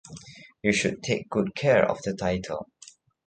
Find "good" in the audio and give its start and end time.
1.29-1.53